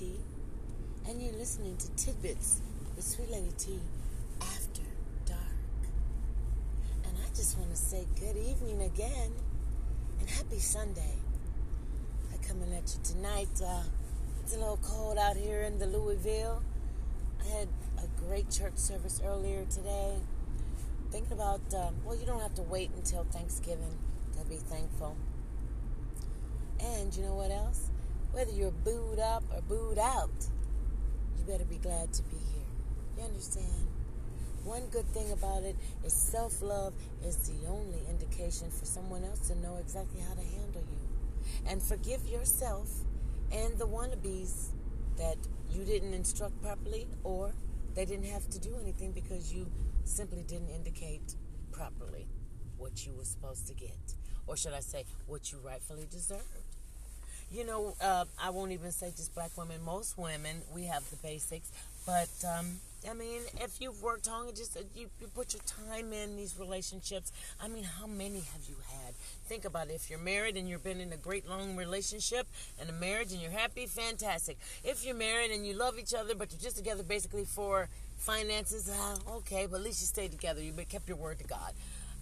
[0.00, 2.62] And you're listening to Tidbits
[2.96, 3.78] with Sweet Lady T
[4.40, 4.80] after
[5.26, 5.38] dark.
[7.04, 9.32] And I just want to say good evening again
[10.18, 11.16] and happy Sunday.
[12.32, 13.50] I'm coming at you tonight.
[13.62, 13.82] Uh,
[14.42, 16.62] it's a little cold out here in the Louisville.
[17.44, 17.68] I had
[17.98, 20.14] a great church service earlier today.
[21.10, 23.98] Thinking about, um, well, you don't have to wait until Thanksgiving
[24.38, 25.18] to be thankful.
[26.80, 27.91] And you know what else?
[28.32, 30.30] Whether you're booed up or booed out,
[31.36, 32.64] you better be glad to be here.
[33.18, 33.86] You understand?
[34.64, 39.48] One good thing about it is self love is the only indication for someone else
[39.48, 41.70] to know exactly how to handle you.
[41.70, 42.88] And forgive yourself
[43.52, 44.68] and the wannabes
[45.18, 45.36] that
[45.70, 47.52] you didn't instruct properly or
[47.94, 49.70] they didn't have to do anything because you
[50.04, 51.34] simply didn't indicate
[51.70, 52.26] properly
[52.78, 54.14] what you were supposed to get.
[54.46, 56.81] Or should I say, what you rightfully deserved.
[57.52, 59.82] You know, uh, I won't even say just black women.
[59.84, 61.70] Most women, we have the basics.
[62.06, 66.14] But, um, I mean, if you've worked hard just uh, you, you put your time
[66.14, 67.30] in these relationships,
[67.62, 69.14] I mean, how many have you had?
[69.46, 69.94] Think about it.
[69.94, 72.46] If you're married and you've been in a great long relationship
[72.80, 74.56] and a marriage and you're happy, fantastic.
[74.82, 78.88] If you're married and you love each other, but you're just together basically for finances,
[78.88, 80.62] uh, okay, but at least you stayed together.
[80.62, 81.72] You kept your word to God.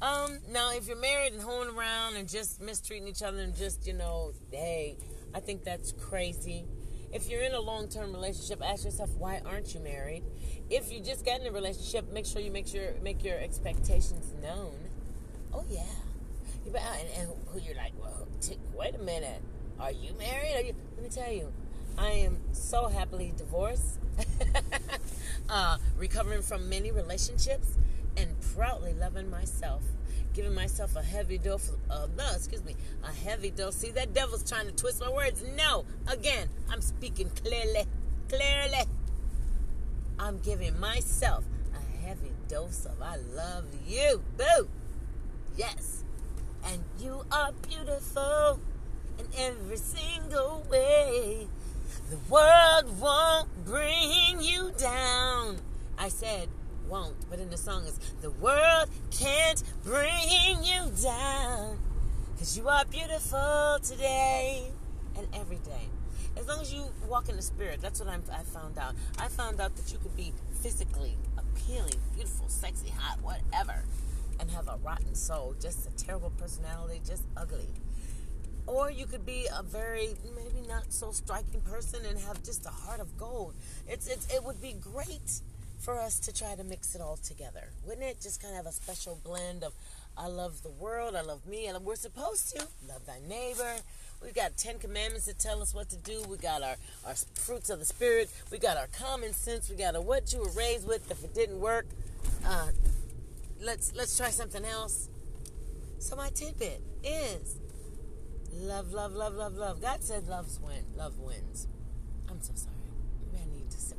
[0.00, 3.86] Um, now, if you're married and hoeing around and just mistreating each other and just,
[3.86, 4.96] you know, hey,
[5.34, 6.64] I think that's crazy.
[7.12, 10.22] If you're in a long term relationship, ask yourself why aren't you married?
[10.70, 14.32] If you just got in a relationship, make sure you make sure make your expectations
[14.42, 14.74] known.
[15.52, 15.82] Oh yeah,
[16.64, 19.40] you bet, and, and who you're like, well, t- wait a minute,
[19.80, 20.54] are you married?
[20.54, 20.74] Are you?
[20.96, 21.50] Let me tell you,
[21.96, 23.98] I am so happily divorced,
[25.48, 27.68] uh, recovering from many relationships,
[28.18, 29.82] and proudly loving myself
[30.38, 33.74] giving myself a heavy dose of, uh, no, excuse me, a heavy dose.
[33.74, 35.42] See, that devil's trying to twist my words.
[35.56, 37.86] No, again, I'm speaking clearly,
[38.28, 38.84] clearly.
[40.16, 41.42] I'm giving myself
[41.74, 44.22] a heavy dose of I love you.
[44.36, 44.68] Boo!
[45.56, 46.04] Yes.
[46.64, 48.60] And you are beautiful
[49.18, 51.48] in every single way.
[52.10, 55.58] The world won't bring you down.
[55.98, 56.48] I said,
[56.88, 61.78] won't, but in the song is the world can't bring you down.
[62.38, 64.70] Cause you are beautiful today
[65.16, 65.88] and every day.
[66.38, 68.94] As long as you walk in the spirit, that's what I'm, I found out.
[69.18, 70.32] I found out that you could be
[70.62, 73.82] physically appealing, beautiful, sexy, hot, whatever,
[74.38, 77.68] and have a rotten soul, just a terrible personality, just ugly.
[78.66, 82.70] Or you could be a very maybe not so striking person and have just a
[82.70, 83.54] heart of gold.
[83.88, 85.40] It's, it's it would be great
[85.78, 87.70] for us to try to mix it all together.
[87.86, 89.72] Wouldn't it just kind of have a special blend of
[90.16, 93.76] I love the world, I love me, and we're supposed to love thy neighbor.
[94.20, 96.24] We've got Ten Commandments that tell us what to do.
[96.28, 96.74] We got our,
[97.06, 98.28] our fruits of the Spirit.
[98.50, 99.70] We got our common sense.
[99.70, 101.08] We got our what you were raised with.
[101.08, 101.86] If it didn't work,
[102.44, 102.68] uh,
[103.60, 105.08] let's let's try something else.
[106.00, 107.56] So my tidbit is
[108.52, 109.80] love, love, love, love, love.
[109.80, 111.68] God said love's win, love wins.
[112.28, 112.74] I'm so sorry.
[113.32, 113.98] Maybe I need to sip?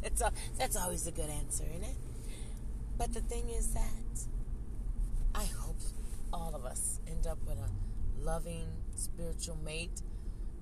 [0.02, 1.96] that's, a, that's always a good answer, isn't it?
[2.96, 4.26] But the thing is that
[5.34, 5.80] I hope
[6.32, 7.70] all of us end up with a
[8.22, 10.02] loving spiritual mate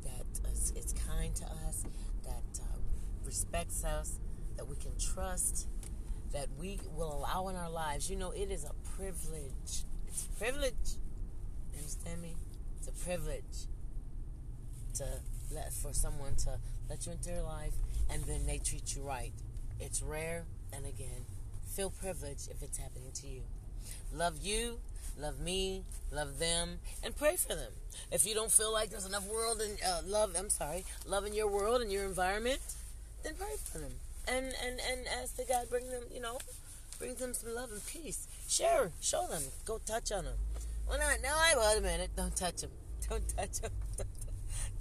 [0.05, 1.85] that is, is kind to us,
[2.25, 2.79] that uh,
[3.25, 4.19] respects us,
[4.57, 5.67] that we can trust,
[6.33, 8.11] that we will allow in our lives.
[8.11, 9.85] You know, it is a privilege.
[10.07, 10.99] It's a privilege.
[11.77, 12.35] Understand me?
[12.79, 13.67] It's a privilege
[14.95, 15.05] to
[15.53, 17.75] let for someone to let you into their life
[18.11, 19.33] and then they treat you right.
[19.81, 21.25] It's rare, and again,
[21.67, 23.43] feel privileged if it's happening to you.
[24.13, 24.79] Love you,
[25.19, 27.73] love me, love them, and pray for them.
[28.11, 31.35] If you don't feel like there's enough world and uh, love, I'm sorry, love in
[31.35, 32.61] your world and your environment,
[33.23, 33.93] then pray for them
[34.29, 36.39] and and and ask the God bring them, you know,
[36.99, 38.27] bring them some love and peace.
[38.47, 40.35] Share, show them, go touch on them.
[40.89, 42.11] Well, not no, I wait a minute.
[42.17, 42.71] Don't touch them.
[43.09, 43.71] Don't touch them.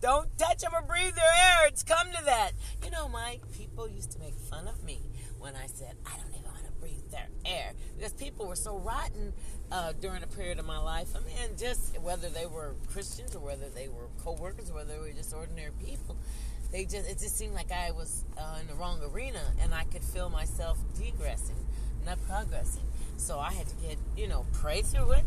[0.07, 1.67] Don't touch them or breathe their air.
[1.67, 2.53] It's come to that.
[2.81, 5.01] You know, Mike, people used to make fun of me
[5.37, 7.73] when I said, I don't even want to breathe their air.
[7.97, 9.33] Because people were so rotten
[9.69, 11.09] uh, during a period of my life.
[11.13, 14.93] I mean, just whether they were Christians or whether they were co workers or whether
[14.93, 16.15] they were just ordinary people.
[16.71, 19.83] They just it just seemed like I was uh, in the wrong arena and I
[19.83, 21.67] could feel myself degressing,
[22.05, 22.83] not progressing.
[23.17, 25.25] So I had to get, you know, pray through it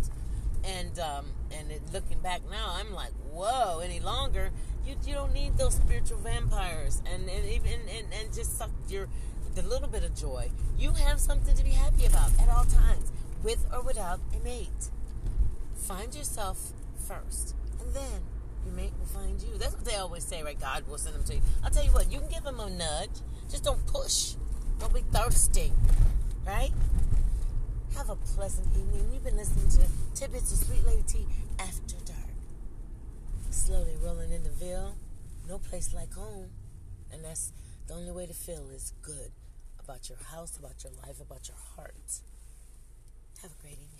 [0.64, 3.80] and um, and it, looking back now, I'm like, whoa!
[3.80, 4.50] Any longer,
[4.86, 9.08] you you don't need those spiritual vampires, and and even and, and just suck your
[9.54, 10.50] the little bit of joy.
[10.78, 13.10] You have something to be happy about at all times,
[13.42, 14.90] with or without a mate.
[15.74, 16.72] Find yourself
[17.08, 18.22] first, and then
[18.64, 19.58] your mate will find you.
[19.58, 20.58] That's what they always say, right?
[20.58, 21.40] God will send them to you.
[21.64, 23.10] I'll tell you what, you can give them a nudge.
[23.50, 24.34] Just don't push.
[24.78, 25.72] Don't be thirsty,
[26.46, 26.70] right?
[27.96, 29.10] Have a pleasant evening.
[29.12, 29.80] You've been listening to
[30.14, 31.26] Tidbits of Sweet Lady T
[31.58, 32.19] After Dark.
[33.50, 34.94] Slowly rolling in the Ville.
[35.48, 36.50] No place like home.
[37.12, 37.52] And that's
[37.88, 39.32] the only way to feel is good
[39.82, 42.20] about your house, about your life, about your heart.
[43.42, 43.99] Have a great evening.